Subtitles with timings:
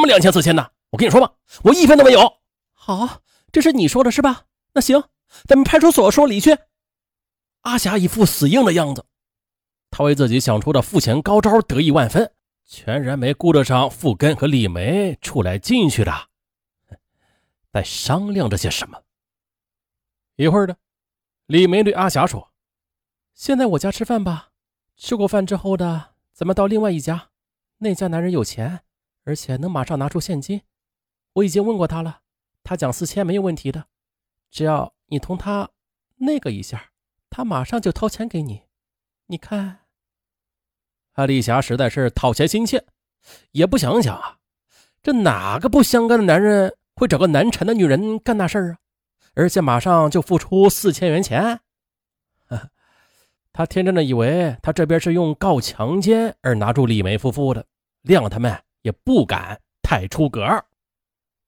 [0.00, 0.72] 什么两千四千的？
[0.88, 2.38] 我跟你说吧，我一分都没有。
[2.72, 3.20] 好，
[3.52, 4.46] 这是你说的是吧？
[4.72, 5.04] 那行，
[5.44, 6.56] 咱们派出所说理去。
[7.60, 9.04] 阿霞一副死硬的样子，
[9.90, 12.32] 他为自己想出的付钱高招得意万分，
[12.66, 16.12] 全然没顾得上付根和李梅出来进去的，
[17.70, 19.02] 在商量着些什么。
[20.36, 20.74] 一会儿的，
[21.44, 22.52] 李梅对阿霞说
[23.36, 24.48] ：“先在我家吃饭吧，
[24.96, 27.28] 吃过饭之后的，咱们到另外一家。
[27.82, 28.80] 那家男人有钱，
[29.24, 30.62] 而且能马上拿出现金。
[31.34, 32.20] 我已经问过他了，
[32.62, 33.86] 他讲四千没有问题的，
[34.50, 35.70] 只要你同他
[36.16, 36.86] 那个一下。”
[37.32, 38.62] 他马上就掏钱给你，
[39.26, 39.82] 你看，
[41.12, 42.84] 阿丽霞实在是讨钱心切，
[43.52, 44.38] 也不想想啊，
[45.00, 48.78] 这哪个不相干的男人会找个难缠的女人干那事儿啊？
[49.34, 51.60] 而且马上就付出四千元钱，
[53.54, 57.64] 他天真的以为他这边是用告强奸而拿住李梅夫妇的，
[58.02, 60.64] 谅他们也不敢太出格。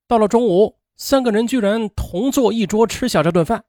[0.07, 3.65] 到了中午，三个人居然同坐一桌吃下这顿饭。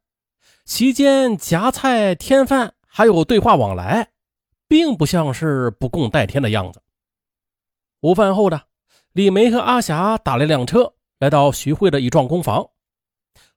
[0.66, 4.12] 席间夹菜添饭，还有对话往来，
[4.68, 6.82] 并不像是不共戴天的样子。
[8.02, 8.68] 午饭后的
[9.14, 12.70] 李梅和阿霞打了辆车，来到徐慧的一幢公房。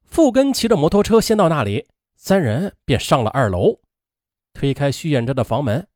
[0.04, 3.80] 富根骑着摩托车先到那里，三人便上了二楼，
[4.52, 5.88] 推开虚掩着的房门，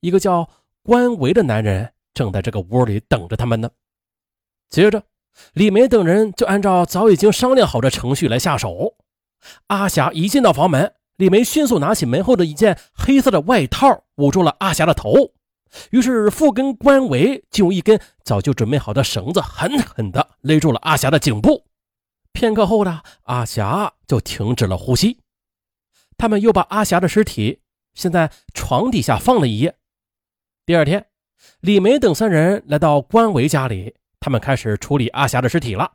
[0.00, 0.50] 一个叫
[0.82, 3.70] 关维的男人正在这个屋里等着他们呢。
[4.68, 5.02] 接着，
[5.54, 8.96] 李梅等人就按照早已经商量好的程序来下手。
[9.66, 15.32] 阿霞一进到房门，李梅迅速拿起门后的一件黑色的外套，捂住了阿霞的头。
[15.90, 21.66] 于是，副根、关维就用一根早就准备好的绳子狠狠地勒住了阿霞的颈部。
[22.32, 25.18] 片刻后呢，阿霞就停止了呼吸。
[26.16, 27.60] 他们又把阿霞的尸体
[27.94, 29.76] 先在床底下放了一夜。
[30.64, 31.06] 第二天，
[31.60, 35.92] 李梅等三人来到关维家里，他们开始处理阿霞的尸体了。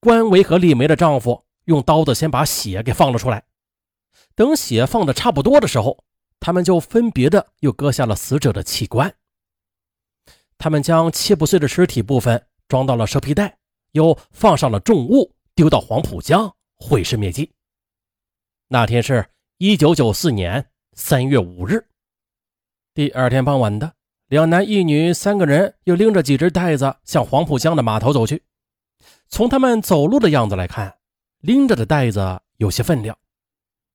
[0.00, 1.46] 关维和李梅的丈夫。
[1.66, 3.42] 用刀子先把血给放了出来，
[4.36, 6.04] 等血放的差不多的时候，
[6.38, 9.12] 他们就分别的又割下了死者的器官。
[10.58, 13.58] 他们将切不碎的尸体部分装到了蛇皮袋，
[13.90, 17.52] 又放上了重物，丢到黄浦江毁尸灭迹。
[18.68, 21.84] 那天是一九九四年三月五日。
[22.94, 23.92] 第二天傍晚的，
[24.28, 28.42] 两男一女三个人又拎着几只袋子向黄浦江的码头走去。
[29.28, 30.96] 从他们走路的样子来看，
[31.40, 33.16] 拎着的袋子有些分量，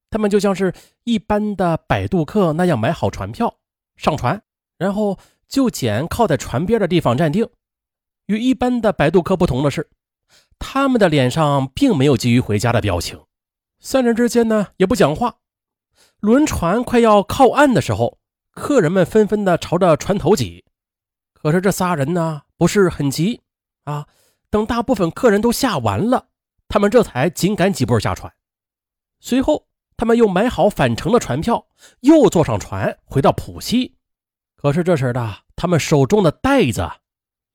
[0.09, 3.57] 他们就像是一般的摆渡客那样买好船票
[3.97, 4.41] 上船，
[4.77, 5.19] 然后
[5.49, 7.49] 就捡靠在船边的地方站定。
[8.27, 9.89] 与一般的摆渡客不同的是，
[10.57, 13.19] 他们的脸上并没有急于回家的表情。
[13.81, 15.39] 三人之间呢也不讲话。
[16.21, 18.19] 轮船快要靠岸的时候，
[18.51, 20.65] 客人们纷纷的朝着船头挤，
[21.33, 23.41] 可是这仨人呢不是很急
[23.85, 24.07] 啊。
[24.49, 26.27] 等大部分客人都下完了。
[26.67, 28.33] 他们这才紧赶几步下船，
[29.19, 29.67] 随后
[29.97, 31.67] 他们又买好返程的船票，
[31.99, 33.97] 又坐上船回到浦西。
[34.55, 36.89] 可是这时的他们手中的袋子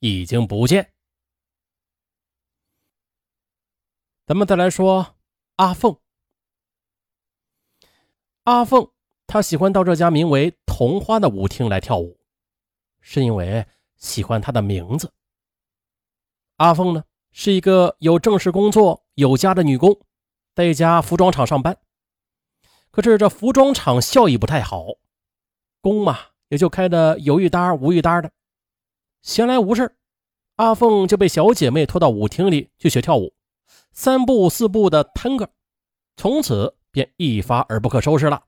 [0.01, 0.93] 已经不见。
[4.27, 5.17] 咱们再来说
[5.57, 5.99] 阿凤。
[8.45, 8.91] 阿凤
[9.27, 12.19] 她喜欢到这家名为“桐花”的舞厅来跳舞，
[13.01, 13.67] 是因为
[13.97, 15.13] 喜欢她的名字。
[16.57, 17.05] 阿凤呢？
[17.33, 20.01] 是一个有正式工作、有家的女工，
[20.55, 21.77] 在一家服装厂上班。
[22.91, 24.87] 可是这服装厂效益不太好，
[25.83, 28.33] 工嘛也就开的有一搭无一搭的。
[29.21, 29.97] 闲来无事，
[30.55, 33.35] 阿凤就被小姐妹拖到舞厅里去学跳舞，
[33.93, 35.51] 三步四步的探戈，
[36.17, 38.45] 从此便一发而不可收拾了。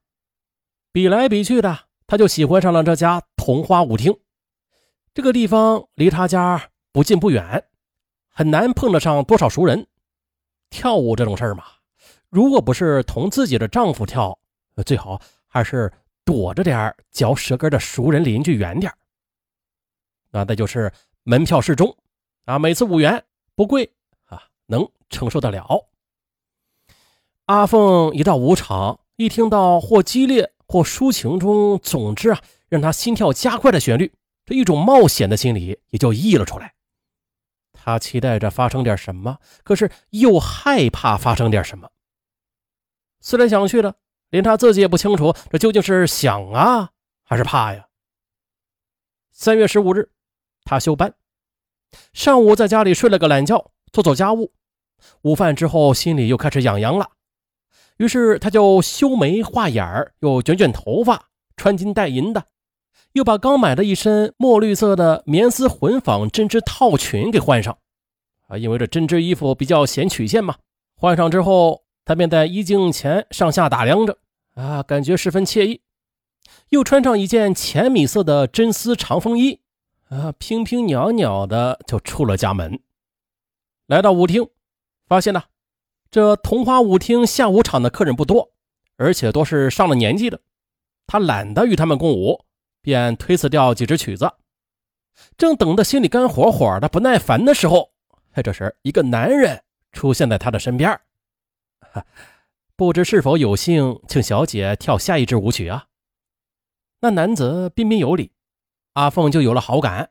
[0.93, 4.19] 比来比去的，她就喜欢上了这家桐花舞厅。
[5.15, 7.65] 这个地方离她家不近不远。
[8.29, 9.89] 很难碰得上多少熟人，
[10.71, 11.65] 跳舞这种事儿嘛，
[12.29, 14.39] 如果不是同自己的丈夫跳，
[14.87, 15.93] 最好还是
[16.25, 18.97] 躲着点嚼舌根的熟人邻居远点儿
[20.31, 20.93] 那再就是
[21.25, 21.97] 门票适中，
[22.45, 23.25] 啊，每次五元，
[23.57, 23.93] 不贵
[24.27, 25.89] 啊，能承受得了。
[27.47, 34.13] 阿凤一到舞场，一听到或激烈或抒情中，总之啊，让他心跳加快的旋律，
[34.45, 36.75] 这一种冒险的心理也就溢了出来。
[37.73, 41.91] 他期待着发生点什么，可是又害怕发生点什么。
[43.21, 43.97] 思来想去的，
[44.29, 46.91] 连他自己也不清楚，这究竟是想啊，
[47.25, 47.87] 还是怕呀？
[49.33, 50.11] 三月十五日，
[50.65, 51.15] 他休班，
[52.13, 54.53] 上午在家里睡了个懒觉，做做家务。
[55.23, 57.13] 午饭之后，心里又开始痒痒了，
[57.99, 62.47] 于是他就修眉画眼儿，又卷卷头发，穿金戴银的，
[63.13, 67.77] 又把刚买的一身墨绿色的棉丝混纺针织套裙给换上。
[68.47, 70.57] 啊，因为这针织衣服比较显曲线嘛。
[70.97, 74.17] 换上之后，他便在衣镜前上下打量着，
[74.55, 75.83] 啊，感觉十分惬意。
[76.71, 79.61] 又穿上一件浅米色的真丝长风衣，
[80.09, 82.81] 啊，平平袅袅的就出了家门，
[83.87, 84.49] 来到舞厅，
[85.07, 85.43] 发现呢，
[86.11, 88.53] 这桐花舞厅下午场的客人不多，
[88.97, 90.41] 而且都是上了年纪的。
[91.07, 92.45] 他懒得与他们共舞，
[92.81, 94.33] 便推辞掉几支曲子。
[95.37, 97.93] 正等得心里干火火的不耐烦的时候，
[98.33, 100.99] 哎，这时一个男人出现在他的身边，
[102.77, 105.87] 不知是否有幸请小姐跳下一支舞曲啊？
[107.01, 108.33] 那男子彬彬有礼，
[108.95, 110.11] 阿凤就有了好感。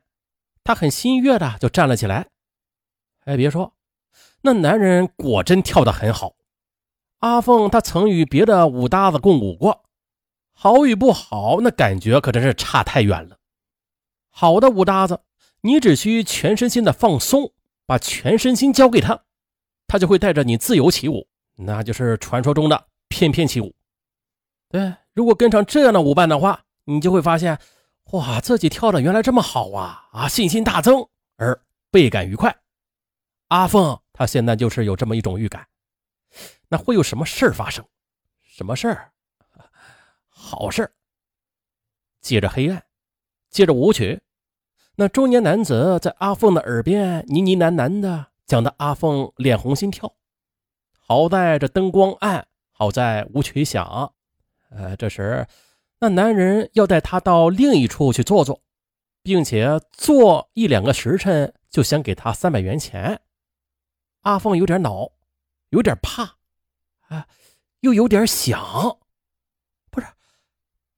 [0.62, 2.28] 他很心悦的就站了起来。
[3.24, 3.74] 哎，别说，
[4.42, 6.34] 那男人果真跳得很好。
[7.18, 9.84] 阿凤他曾与别的舞搭子共舞过，
[10.52, 13.38] 好与不好，那感觉可真是差太远了。
[14.30, 15.20] 好的舞搭子，
[15.62, 17.52] 你只需全身心的放松，
[17.86, 19.22] 把全身心交给他，
[19.86, 21.26] 他就会带着你自由起舞，
[21.56, 23.74] 那就是传说中的翩翩起舞。
[24.68, 26.64] 对，如果跟上这样的舞伴的话。
[26.90, 27.58] 你就会发现，
[28.12, 31.06] 哇，自己跳的原来这么好啊啊，信心大增，
[31.36, 32.60] 而倍感愉快。
[33.48, 35.64] 阿凤他现在就是有这么一种预感，
[36.66, 37.84] 那会有什么事儿发生？
[38.42, 39.12] 什么事儿？
[40.26, 40.92] 好事儿。
[42.20, 42.82] 借着黑暗，
[43.48, 44.20] 借着舞曲，
[44.96, 50.12] 那中年男子在阿凤的耳边呢呢喃喃的讲的，阿凤脸红心跳。
[50.98, 54.12] 好在这灯光暗，好在舞曲响。
[54.70, 55.46] 呃，这时。
[56.00, 58.60] 那男人要带她到另一处去坐坐，
[59.22, 63.20] 并且坐一两个时辰，就想给他三百元钱。
[64.28, 65.10] 阿凤有点恼，
[65.70, 66.36] 有点怕，
[67.08, 67.26] 啊，
[67.80, 68.98] 又有点想，
[69.90, 70.06] 不是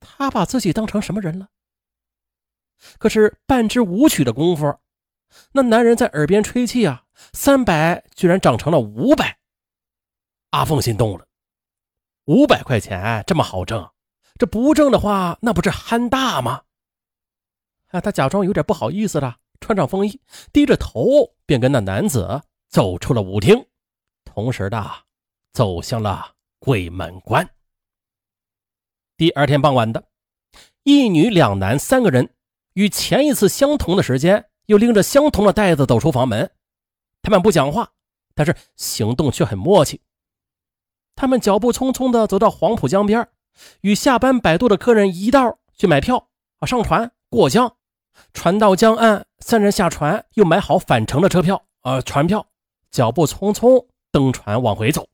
[0.00, 1.48] 他把自己当成什么人了？
[2.98, 4.76] 可是半支舞曲的功夫，
[5.52, 9.38] 那男人在耳边吹气啊，三百居然涨成了五百。
[10.50, 11.24] 阿凤心动了，
[12.24, 13.88] 五百块钱这么好挣。
[14.38, 16.64] 这不挣的话，那不是憨大吗？
[17.92, 20.20] 啊，他假装有点不好意思的，穿上风衣，
[20.52, 23.66] 低着头，便跟那男子走出了舞厅，
[24.24, 24.80] 同时的
[25.52, 27.50] 走向了鬼门关。
[29.16, 30.04] 第二天傍晚的，
[30.84, 32.32] 一女两男三个人，
[32.74, 36.48] 与前一次相同的时间，又拎着相同的袋子走出房门。
[37.22, 37.90] 他们不讲话，
[38.36, 40.00] 但是行动却很默契。
[41.16, 43.28] 他们脚步匆匆的走到黄浦江边。
[43.80, 46.28] 与下班摆渡的客人一道去买票
[46.60, 47.76] 啊，上船过江，
[48.32, 52.46] 船到江岸，三人下船，又买好返程的车票啊，船票，
[52.90, 55.08] 脚步匆匆登船往回走，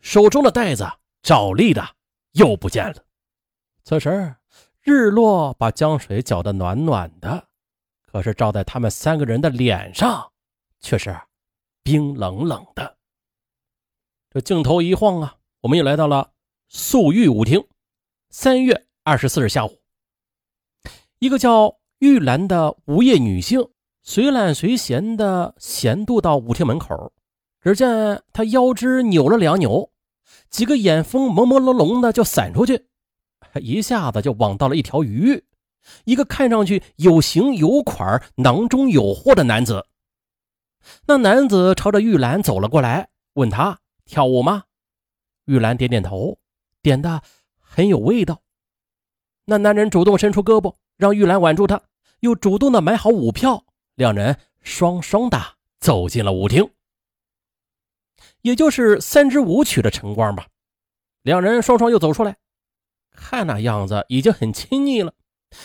[0.00, 0.86] 手中的袋子
[1.22, 1.96] 照例的
[2.32, 3.04] 又不见了。
[3.84, 4.36] 此时
[4.82, 7.48] 日落把江水搅得暖暖的，
[8.06, 10.32] 可是照在他们三个人的脸上
[10.80, 11.18] 却是
[11.82, 12.96] 冰冷冷的。
[14.30, 16.32] 这镜头一晃啊，我们又来到了。
[16.72, 17.66] 素玉舞厅，
[18.28, 19.82] 三月二十四日下午，
[21.18, 27.12] 一个叫玉兰的无业女性随懒随闲的闲渡到舞厅门口。
[27.60, 29.90] 只见他腰肢扭了两扭，
[30.48, 32.86] 几个眼风朦朦胧胧的就闪出去，
[33.60, 35.44] 一下子就网到了一条鱼，
[36.04, 39.86] 一个看上去有型有款、囊中有货的男子。
[41.06, 44.64] 那男子朝着玉兰走了过来，问他跳舞吗？
[45.44, 46.38] 玉兰点点头。
[46.82, 47.22] 点的
[47.58, 48.40] 很有味道。
[49.44, 51.82] 那男人主动伸出胳膊，让玉兰挽住他，
[52.20, 53.66] 又主动的买好舞票，
[54.00, 55.38] 两人双双的
[55.78, 56.70] 走进了舞厅，
[58.40, 60.48] 也就是三支舞曲的晨光吧。
[61.20, 62.38] 两人双双又走出来，
[63.10, 65.12] 看那样子已经很亲昵了，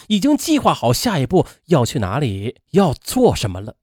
[0.09, 3.77] 已经计划好下一步要去哪里，要做什么了。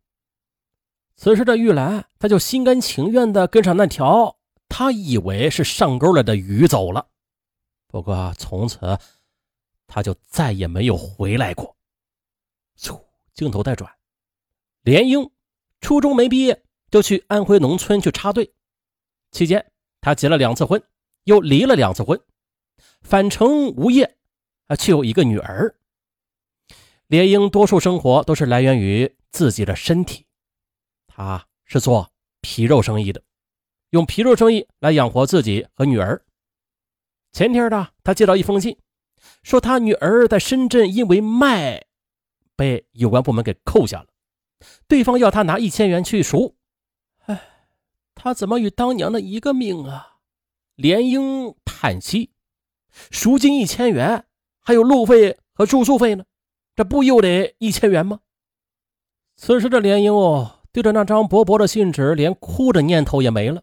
[1.16, 4.36] 此时的玉兰，她就心甘情愿的跟上那条
[4.68, 7.08] 她以为是上钩了的鱼走了。
[7.86, 8.98] 不过从此，
[9.86, 11.74] 她就再也没有回来过。
[13.32, 13.90] 镜头再转，
[14.82, 15.30] 连英
[15.80, 18.52] 初中没毕业就去安徽农村去插队，
[19.30, 20.82] 期间他结了两次婚，
[21.24, 22.20] 又离了两次婚，
[23.00, 24.16] 返程无业，
[24.66, 25.74] 啊，却有一个女儿。
[27.06, 30.26] 连英多数生活都是来源于自己的身体，
[31.06, 32.10] 他是做
[32.40, 33.22] 皮肉生意的，
[33.90, 36.24] 用皮肉生意来养活自己和女儿。
[37.32, 38.76] 前天呢，他接到一封信，
[39.42, 41.86] 说他女儿在深圳因为卖，
[42.56, 44.06] 被有关部门给扣下了，
[44.88, 46.56] 对方要他拿一千元去赎。
[47.26, 47.40] 哎，
[48.14, 50.18] 他怎么与当娘的一个命啊？
[50.74, 52.30] 连英叹息，
[53.10, 54.24] 赎金一千元，
[54.60, 56.24] 还有路费和住宿费呢，
[56.74, 58.20] 这不又得一千元吗？
[59.36, 63.62] 此时的连英哦，对着那张薄薄的信纸，连哭的念头也没了。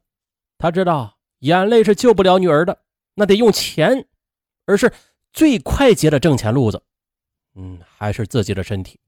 [0.57, 2.83] 他知道眼泪是救不了女儿的，
[3.15, 4.07] 那得用钱，
[4.65, 4.93] 而是
[5.33, 6.83] 最快捷的挣钱路子。
[7.55, 8.99] 嗯，还是自己的身体。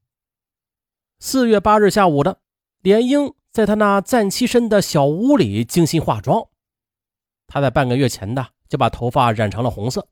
[1.24, 2.38] 四月八日下午的，
[2.80, 6.48] 连英在他那暂栖身的小屋里精心化妆。
[7.46, 10.08] 他在半个月前的就把头发染成了红色，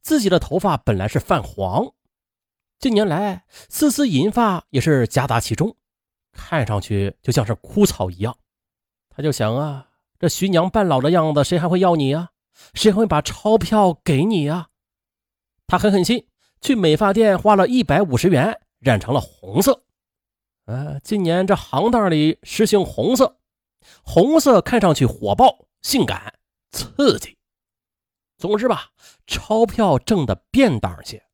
[0.00, 1.92] 自己的头发本来是泛黄。
[2.78, 5.74] 近年来，丝丝银发也是夹杂其中，
[6.30, 8.38] 看上去就像是枯草一样。
[9.10, 9.88] 他就想啊，
[10.20, 12.30] 这徐娘半老的样子，谁还会要你呀？
[12.74, 14.68] 谁会把钞票给你呀？
[15.66, 16.28] 他狠狠心，
[16.60, 19.82] 去美发店花了一百五十元染成了红色。
[20.68, 23.38] 呃，今年这行当里实行红色，
[24.02, 26.38] 红色看上去火爆、性感、
[26.72, 27.38] 刺激。
[28.36, 28.90] 总之吧，
[29.26, 31.24] 钞票挣的便当些。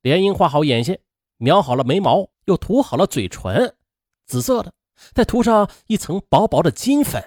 [0.00, 1.02] 连英画好眼线，
[1.36, 3.76] 描好了眉毛，又涂好了嘴唇，
[4.24, 4.72] 紫色的，
[5.12, 7.22] 再涂上一层薄薄的金粉。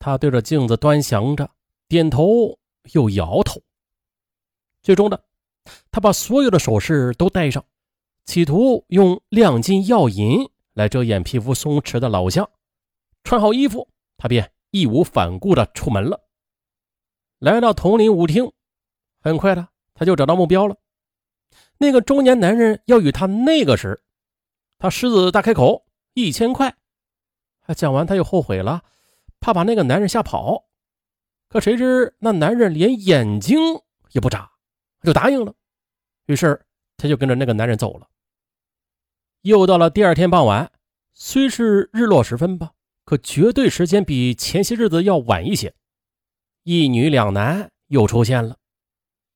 [0.00, 1.48] 他对着镜子端详着，
[1.86, 2.58] 点头
[2.90, 3.62] 又摇头。
[4.82, 5.24] 最终的，
[5.92, 7.64] 他把所有的首饰都戴上，
[8.26, 12.50] 企图用亮金耀银来遮掩皮肤松弛的老相。
[13.22, 16.20] 穿好衣服，他便义无反顾地出门了。
[17.38, 18.52] 来到铜陵舞厅，
[19.20, 20.76] 很快的，他就找到目标了。
[21.78, 24.02] 那个中年男人要与他那个时，
[24.78, 26.76] 他狮子大开口，一千块。
[27.74, 28.82] 讲完他又后悔了，
[29.40, 30.66] 怕把那个男人吓跑。
[31.48, 33.58] 可谁知那男人连眼睛
[34.12, 34.50] 也不眨，
[35.02, 35.54] 就答应了。
[36.26, 36.66] 于是
[36.96, 38.08] 他就跟着那个男人走了。
[39.46, 40.72] 又到了第二天傍晚，
[41.14, 42.72] 虽是日落时分吧，
[43.04, 45.72] 可绝对时间比前些日子要晚一些。
[46.64, 48.56] 一女两男又出现了，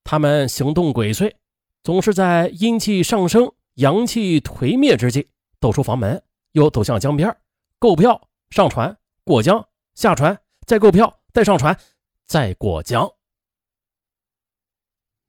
[0.03, 1.33] 他们行动鬼祟。
[1.81, 5.29] 总是在阴气上升、阳气颓灭之际，
[5.61, 7.33] 走出房门，又走向江边，
[7.79, 9.65] 购票、上船、过江、
[9.95, 10.37] 下船，
[10.67, 11.79] 再购票、再上船、
[12.27, 13.09] 再过江。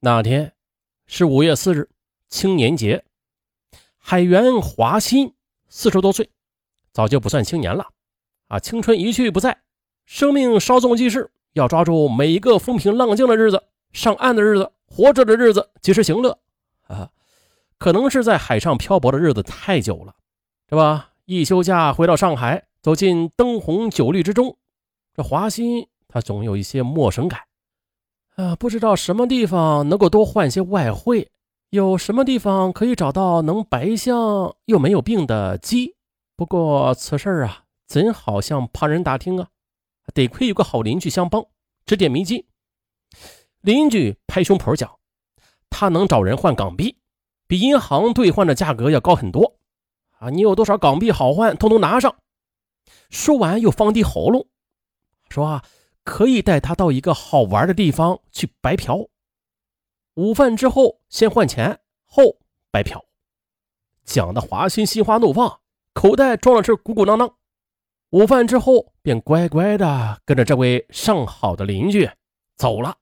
[0.01, 0.53] 那天
[1.07, 1.89] 是五月四日，
[2.27, 3.05] 青年节。
[4.05, 5.33] 海员华新
[5.69, 6.29] 四十多岁，
[6.91, 7.87] 早就不算青年了。
[8.49, 9.61] 啊，青春一去不再，
[10.05, 16.37] 生命稍纵即逝，要抓住每一个风平浪静的日子，上岸的日子，活着的日子，及时行乐。
[16.87, 17.09] 啊，
[17.77, 20.13] 可能是在海上漂泊的日子太久了，
[20.67, 21.11] 是吧？
[21.23, 24.57] 一休假回到上海，走进灯红酒绿之中，
[25.15, 27.39] 这华歆他总有一些陌生感。
[28.35, 31.31] 啊，不知道什么地方能够多换些外汇，
[31.73, 35.95] 有什么地方可以找到能白相又没有病的鸡？
[36.35, 39.47] 不过此事啊，怎好向旁人打听啊？
[40.13, 41.43] 得亏有个好邻居相帮，
[41.87, 42.45] 指点迷津。
[43.61, 44.99] 邻居拍胸脯讲。
[45.71, 46.99] 他能找人换港币，
[47.47, 49.55] 比银行兑换的价格要高很多
[50.19, 50.29] 啊！
[50.29, 52.15] 你有多少港币好换，通通拿上。
[53.09, 54.45] 说完又放低喉咙，
[55.27, 55.63] 说啊，
[56.03, 59.07] 可以带他到一个好玩的地方去白嫖。
[60.15, 62.37] 午饭之后先换钱，后
[62.71, 63.03] 白嫖。
[64.03, 65.59] 讲的华歆心花怒放，
[65.93, 67.35] 口袋装的是鼓鼓囊囊。
[68.11, 72.09] 午饭之后便乖乖的跟着这位上好的邻居
[72.55, 72.97] 走了，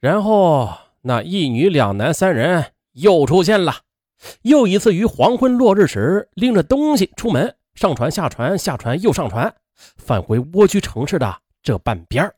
[0.00, 0.68] 然后。
[1.02, 3.82] 那一女两男三人又出现了，
[4.42, 9.54] 又一次于黄昏落日时拎着东西出门，上船下船，下船又上船，
[9.96, 12.30] 返回蜗居城市的这半边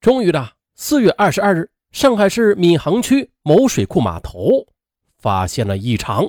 [0.00, 4.66] 终于的四月二十二日，上海市闵行区某水库码头
[5.16, 6.26] 发现了异常。